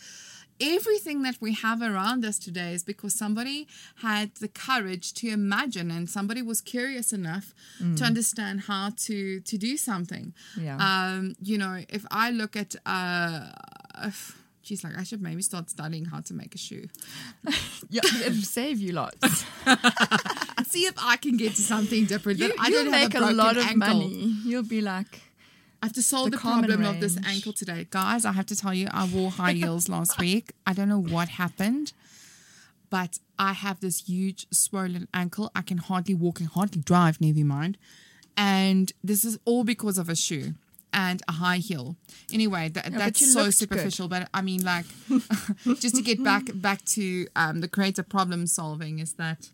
[0.60, 3.66] everything that we have around us today, is because somebody
[4.02, 7.54] had the courage to imagine and somebody was curious enough
[7.96, 10.34] to understand how to, to do something.
[10.60, 10.76] Yeah.
[10.76, 13.50] Um, you know, if I look at, uh,
[14.68, 16.88] She's like, I should maybe start studying how to make a shoe.
[17.88, 19.46] yeah, it'll save you lots.
[20.66, 22.38] See if I can get to something different.
[22.38, 23.78] you, that I you'll don't make have a, a, lot of ankle.
[23.78, 24.34] money.
[24.44, 25.22] You'll be like,
[25.82, 27.86] I have to solve The the, problem of this ankle today.
[27.90, 30.52] Guys, I have to tell you, I wore high heels last week.
[30.66, 31.92] I don't know what happened,
[32.90, 35.50] but I have this huge swollen ankle.
[35.54, 37.78] I can hardly walk and hardly drive, never mind.
[38.36, 40.54] And this is all because of a shoe
[40.92, 41.96] and a high heel.
[42.32, 43.54] Anyway, that, but that's so looked good.
[43.54, 44.08] superficial.
[44.08, 44.86] But I mean, like,
[45.78, 49.50] just to get back back to um, the creative problem solving is that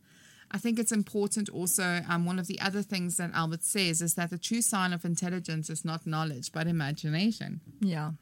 [0.54, 2.00] I think it's important also.
[2.08, 5.04] Um, one of the other things that Albert says is that the true sign of
[5.04, 7.60] intelligence is not knowledge but imagination.
[7.80, 8.12] yeah.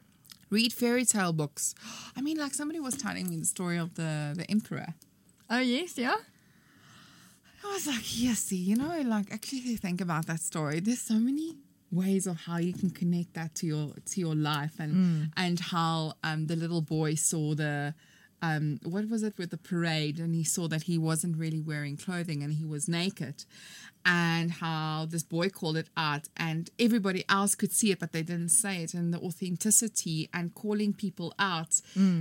[0.49, 1.73] Read fairy tale books.
[2.17, 4.89] I mean, like somebody was telling me the story of the the emperor.
[5.49, 6.15] Oh, yes, yeah.
[7.65, 11.15] I was like, yes, see, you know, like actually think about that story, there's so
[11.15, 11.55] many
[11.91, 14.91] ways of how you can connect that to your to your life and
[15.37, 17.93] and how um the little boy saw the
[18.43, 20.17] um what was it with the parade?
[20.19, 23.45] And he saw that he wasn't really wearing clothing and he was naked.
[24.05, 26.27] And how this boy called it art.
[26.35, 28.93] And everybody else could see it but they didn't say it.
[28.93, 31.73] And the authenticity and calling people out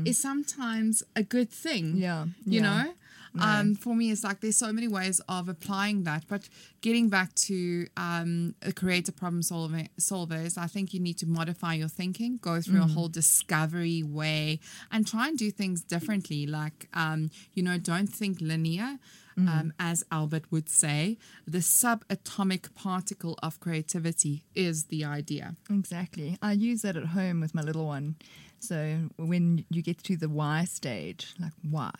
[0.06, 1.96] is sometimes a good thing.
[1.96, 2.62] Yeah, you yeah.
[2.62, 2.92] know
[3.40, 6.24] Um, for me, it's like there's so many ways of applying that.
[6.28, 6.48] But
[6.80, 11.26] getting back to um, a creative problem solver, solver is I think you need to
[11.26, 16.46] modify your thinking, go through a whole discovery way, and try and do things differently.
[16.46, 18.98] Like, um, you know, don't think linear.
[19.34, 21.16] Um, as Albert would say,
[21.46, 25.56] the subatomic particle of creativity is the idea.
[25.70, 26.36] Exactly.
[26.42, 28.16] I use that at home with my little one.
[28.60, 31.92] So when you get to the why stage, like why,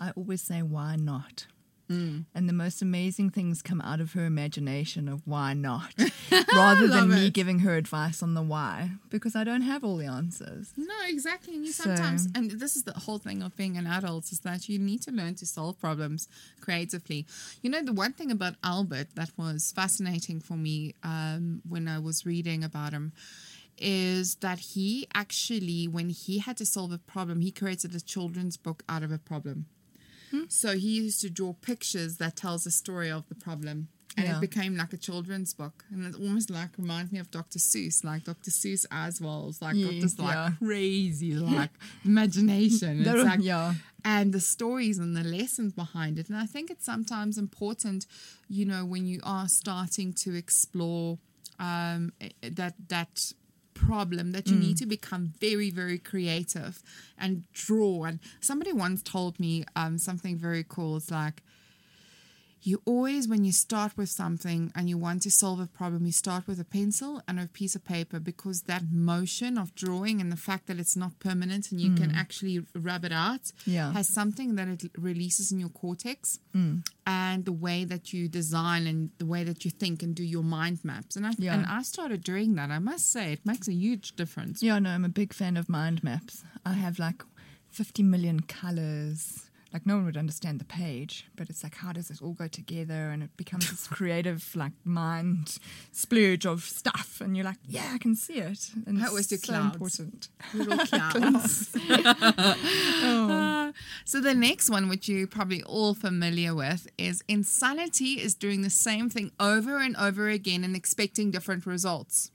[0.00, 1.46] I always say why not.
[1.90, 5.94] And the most amazing things come out of her imagination of why not,
[6.52, 9.96] rather than Love me giving her advice on the why, because I don't have all
[9.98, 10.72] the answers.
[10.76, 11.54] No, exactly.
[11.54, 14.40] And you So- sometimes, and this is the whole thing of being an adult, is
[14.40, 16.26] that you need to learn to solve problems
[16.60, 17.26] creatively.
[17.62, 22.00] You know, the one thing about Albert that was fascinating for me um, when I
[22.00, 23.12] was reading about him
[23.78, 28.56] is that he actually, when he had to solve a problem, he created a children's
[28.56, 29.66] book out of a problem.
[30.48, 33.88] So he used to draw pictures that tells a story of the problem.
[34.16, 34.36] And Yeah.
[34.36, 35.84] it became like a children's book.
[35.90, 37.58] And it almost like reminds me of Dr.
[37.58, 38.04] Seuss.
[38.04, 38.50] Like Dr.
[38.52, 39.48] Seuss as well.
[39.48, 40.50] It's like got this like yeah.
[40.58, 41.70] crazy like
[42.04, 43.00] imagination.
[43.00, 43.74] It's like yeah.
[44.04, 46.28] and the stories and the lessons behind it.
[46.28, 48.06] And I think it's sometimes important,
[48.48, 51.18] you know, when you are starting to explore
[51.58, 53.32] um, eh, that that
[53.74, 56.82] problem that you need to become very very creative
[57.18, 58.04] and draw.
[58.04, 60.96] And somebody once told me um, something very cool.
[60.96, 61.42] It's like
[62.66, 66.12] you always when you start with something and you want to solve a problem you
[66.12, 70.32] start with a pencil and a piece of paper because that motion of drawing and
[70.32, 72.16] the fact that it's not permanent and you can mm.
[72.16, 73.92] actually rub it out Yeah.
[73.92, 76.86] has something that it releases in your cortex mm.
[77.06, 80.42] and the way that you design and the way that you think and do your
[80.42, 81.54] mind maps and I Yeah.
[81.54, 84.90] and I started doing that I must say it makes a huge difference Yeah, no,
[84.90, 86.42] I'm a big fan of mind maps.
[86.64, 87.22] I have like
[87.70, 89.50] 50 million colors.
[89.74, 92.46] Like no one would understand the page, but it's like how does it all go
[92.46, 93.10] together?
[93.10, 95.58] And it becomes this creative like mind
[95.90, 98.70] splurge of stuff, and you're like, yeah, I can see it.
[98.86, 99.74] And always do so clouds.
[99.74, 100.28] important.
[100.54, 101.76] little clouds.
[103.04, 103.72] Uh,
[104.04, 108.70] so the next one, which you're probably all familiar with, is insanity is doing the
[108.70, 112.30] same thing over and over again and expecting different results.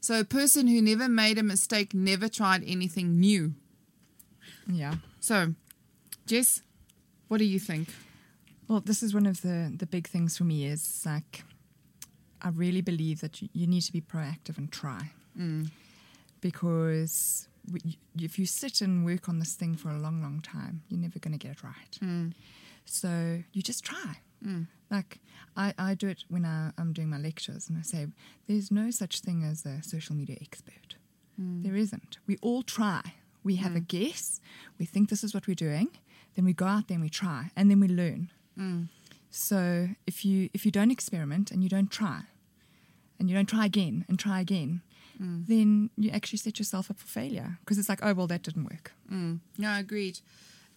[0.00, 3.54] So a person who never made a mistake never tried anything new.
[4.66, 4.96] Yeah.
[5.20, 5.54] So,
[6.26, 6.62] Jess,
[7.28, 7.88] what do you think?
[8.68, 11.44] Well, this is one of the the big things for me is like
[12.40, 15.10] I really believe that you, you need to be proactive and try.
[15.38, 15.70] Mm.
[16.40, 20.82] Because w- if you sit and work on this thing for a long, long time,
[20.88, 21.98] you're never going to get it right.
[22.02, 22.32] Mm.
[22.84, 24.18] So you just try.
[24.46, 24.66] Mm.
[24.90, 25.20] Like
[25.56, 28.06] I, I do it when I, I'm doing my lectures and I say,
[28.46, 30.96] there's no such thing as a social media expert.
[31.36, 32.18] There isn't.
[32.28, 33.00] We all try.
[33.42, 34.40] We have a guess.
[34.78, 35.88] We think this is what we're doing.
[36.34, 38.30] Then we go out there and we try, and then we learn.
[38.58, 38.88] Mm.
[39.30, 42.22] So if you if you don't experiment and you don't try,
[43.18, 44.82] and you don't try again and try again,
[45.20, 45.46] mm.
[45.46, 48.64] then you actually set yourself up for failure because it's like, oh well, that didn't
[48.64, 48.92] work.
[49.10, 49.40] Mm.
[49.58, 50.20] No, agreed.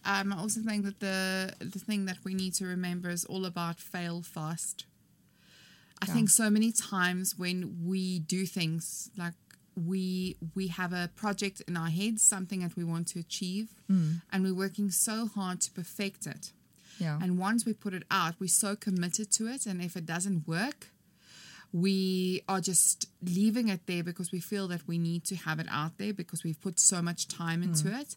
[0.06, 3.46] Um, I also think that the the thing that we need to remember is all
[3.46, 4.86] about fail fast.
[6.02, 6.13] I Yeah.
[6.13, 9.34] think so many times when we do things like
[9.78, 13.70] we we have a project in our heads, something that we want to achieve,
[14.32, 16.52] and we're working so hard to perfect it.
[17.00, 17.20] Yeah.
[17.22, 20.48] And once we put it out, we're so committed to it, and if it doesn't
[20.48, 20.88] work,
[21.72, 25.68] we are just leaving it there because we feel that we need to have it
[25.70, 28.16] out there because we've put so much time into it.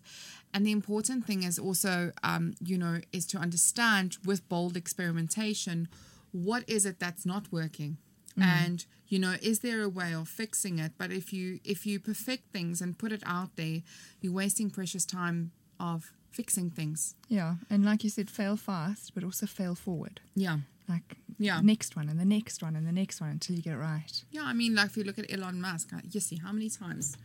[0.55, 5.88] And the important thing is also, um, you know, is to understand with bold experimentation,
[6.33, 7.99] what is it that's not working,
[8.37, 10.93] and you know, is there a way of fixing it?
[10.97, 13.83] But if you if you perfect things and put it out there,
[14.21, 17.16] you're wasting precious time of fixing things.
[17.29, 20.21] Yeah, and like you said, fail fast, but also fail forward.
[20.37, 20.59] Yeah.
[20.88, 21.61] Like Yeah.
[21.61, 24.25] next one and the next one and the next one until you get it right.
[24.31, 26.69] Yeah, I mean, like if you look at Elon Musk, uh, you see how many
[26.71, 27.16] times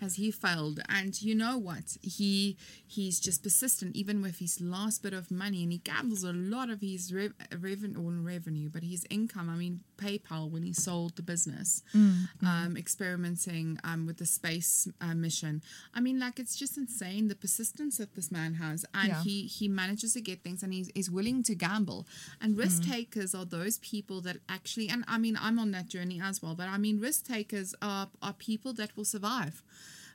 [0.00, 0.80] has he failed?
[0.88, 1.96] And you know what?
[2.02, 6.32] He he's just persistent, even with his last bit of money, and he gambles a
[6.32, 9.48] lot of his rev- revenue, or revenue, but his income.
[9.50, 15.14] I mean, PayPal when he sold the business, um, experimenting um, with the space uh,
[15.26, 15.54] mission.
[15.94, 19.22] I mean, like it's just insane the persistence that this man has, and Yeah.
[19.26, 22.00] he he manages to get things, and he's, he's willing to gamble.
[22.40, 26.18] And risk takers are those people that actually, and I mean, I'm on that journey
[26.30, 26.54] as well.
[26.60, 29.62] But I mean, risk takers are are people that will survive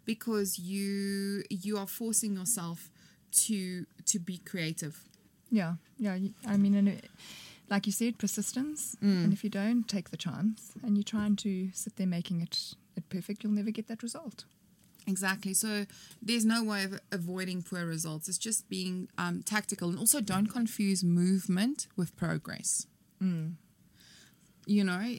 [0.06, 2.80] because you you are forcing yourself
[3.46, 4.96] to to be creative.
[5.52, 6.18] Yeah, yeah.
[6.54, 7.06] I mean, and it,
[7.70, 8.96] like you said, persistence.
[9.24, 12.74] And if you don't take the chance and you're trying to sit there making it,
[12.96, 14.46] it perfect, you'll never get that result.
[15.08, 15.54] Exactly.
[15.54, 15.86] So
[16.22, 18.28] there's no way of avoiding poor results.
[18.28, 22.88] It's just being um, tactical, and also don't confuse movement with progress.
[24.68, 25.16] You know,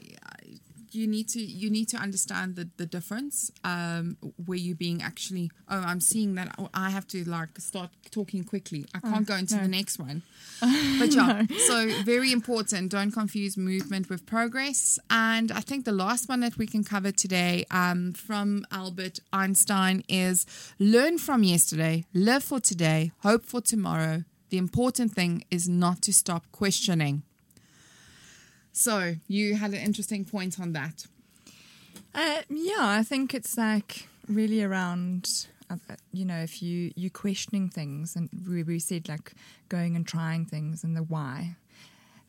[0.91, 5.51] you need to you need to understand the the difference um, where you're being actually.
[5.69, 6.55] Oh, I'm seeing that.
[6.57, 8.85] Oh, I have to like start talking quickly.
[8.93, 10.23] I can't go into the next one.
[10.99, 12.91] But yeah, so very important.
[12.91, 14.97] Don't confuse movement with progress.
[15.09, 20.03] And I think the last one that we can cover today um, from Albert Einstein
[20.09, 20.45] is
[20.79, 24.23] learn from yesterday, live for today, hope for tomorrow.
[24.49, 27.23] The important thing is not to stop questioning.
[28.77, 31.07] So you had an interesting point on that.
[32.13, 35.77] Uh, yeah, I think it's like really around, uh,
[36.13, 39.33] you know, if you you questioning things, and we, we said like
[39.67, 41.55] going and trying things and the why,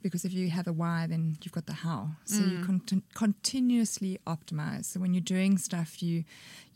[0.02, 2.12] because if you have a why, then you've got the how.
[2.24, 4.86] So you conti- continuously optimize.
[4.86, 6.24] So when you're doing stuff, you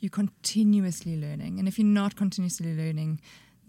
[0.00, 3.20] you continuously learning, and if you're not continuously learning.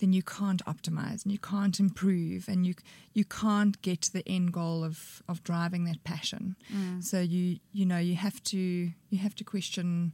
[0.03, 2.75] Then you can't optimize and you can't improve and you
[3.13, 6.57] you can't get to the end goal of, of driving that passion.
[6.69, 7.01] Mm.
[7.01, 10.11] So you you know you have to you have to question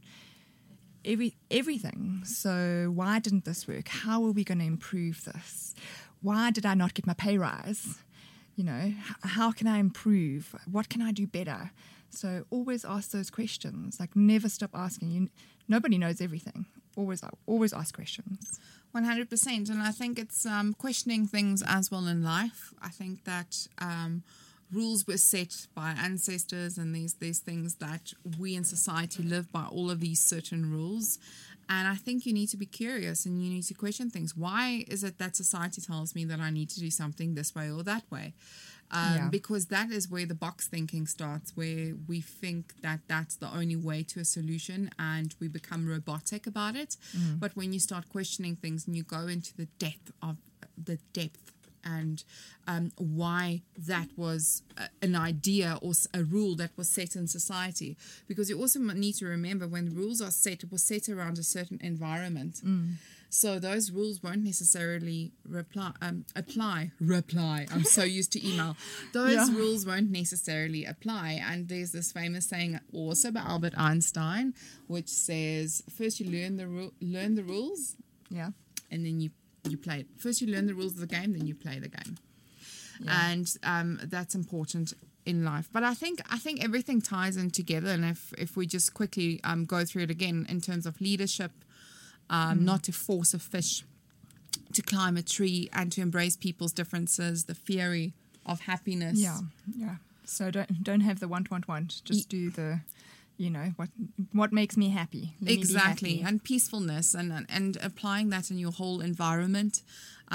[1.04, 2.22] every everything.
[2.24, 3.88] So why didn't this work?
[3.88, 5.74] How are we going to improve this?
[6.22, 7.98] Why did I not get my pay rise?
[8.54, 10.54] You know, how can I improve?
[10.70, 11.72] What can I do better?
[12.10, 13.98] So always ask those questions.
[13.98, 15.10] Like never stop asking.
[15.10, 15.30] You,
[15.66, 16.66] nobody knows everything.
[16.96, 18.60] Always always ask questions.
[18.92, 22.74] One hundred percent, and I think it's um, questioning things as well in life.
[22.82, 24.24] I think that um,
[24.72, 29.66] rules were set by ancestors, and these these things that we in society live by.
[29.70, 31.20] All of these certain rules,
[31.68, 34.36] and I think you need to be curious and you need to question things.
[34.36, 37.70] Why is it that society tells me that I need to do something this way
[37.70, 38.34] or that way?
[38.92, 39.28] Um, Yeah.
[39.30, 43.76] Because that is where the box thinking starts, where we think that that's the only
[43.76, 46.96] way to a solution and we become robotic about it.
[47.38, 50.36] But when you start questioning things and you go into the depth of
[50.76, 52.24] the depth and
[52.66, 54.62] um, why that was
[55.00, 57.96] an idea or a rule that was set in society.
[58.28, 61.42] Because you also need to remember when rules are set, it was set around a
[61.42, 62.60] certain environment.
[63.32, 66.90] So those rules won't necessarily reply, um, apply.
[67.00, 67.66] Reply.
[67.72, 68.76] I'm so used to email.
[69.12, 69.54] Those Yeah.
[69.56, 71.40] rules won't necessarily apply.
[71.48, 74.52] And there's this famous saying also by Albert Einstein,
[74.88, 77.94] which says, first you learn the ru- learn the rules,
[78.30, 78.50] Yeah.
[78.90, 79.30] and then you
[79.68, 80.06] you play it.
[80.16, 82.16] First you learn the rules of the game, then you play the game.
[83.06, 84.92] And um, that's important
[85.24, 85.68] in life.
[85.72, 87.90] But I think I think everything ties in together.
[87.90, 91.52] And if if we just quickly um, go through it again in terms of leadership,
[92.30, 93.84] um, not to force a fish
[94.72, 98.12] to climb a tree and to embrace people's differences, the theory
[98.46, 99.18] of happiness.
[99.18, 99.38] Yeah.
[99.76, 99.96] Yeah.
[100.24, 102.02] So don't don't have the want want want.
[102.04, 102.80] Just do the,
[103.44, 103.88] you know what
[104.40, 105.24] what makes me happy.
[105.40, 106.28] Let me exactly happy.
[106.28, 107.28] and peacefulness and
[107.58, 109.74] and applying that in your whole environment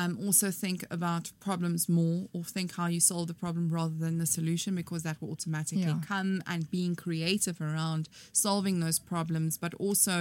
[0.01, 4.18] um, also think about problems more or think how you solve the problem rather than
[4.18, 6.01] the solution because that will automatically Yeah.
[6.14, 8.03] come and being creative around
[8.34, 10.16] solving those problems but also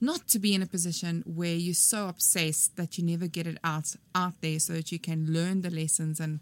[0.00, 3.58] not to be in a position where you're so obsessed that you never get it
[3.72, 6.34] out out there so that you can learn the lessons and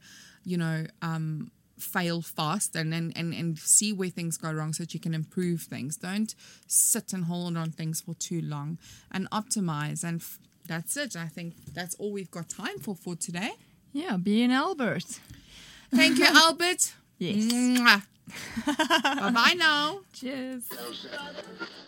[0.44, 0.78] you know
[1.10, 1.50] um,
[1.84, 5.14] fail fast and, and, and, and see where things go wrong so that you can
[5.14, 5.96] improve things.
[5.96, 6.34] Don't
[6.66, 8.78] sit and hold on things for too long
[9.12, 10.02] and optimize.
[10.02, 11.16] And f- that's it.
[11.16, 13.52] I think that's all we've got time for for today.
[13.92, 14.16] Yeah.
[14.16, 15.20] Be an Albert.
[15.94, 16.94] Thank you, Albert.
[17.18, 17.78] Yes.
[18.66, 20.00] bye bye now.
[20.12, 20.64] Cheers.